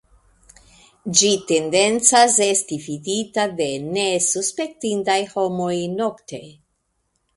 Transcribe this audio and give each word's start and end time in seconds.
Ĝi 1.17 1.27
tendencas 1.51 2.37
esti 2.45 2.79
vidita 2.87 3.45
de 3.61 3.67
nesuspektindaj 3.99 5.19
homoj 5.35 5.73
nokte. 6.01 6.41